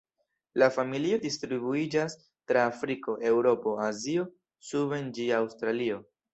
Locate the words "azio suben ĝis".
3.93-5.35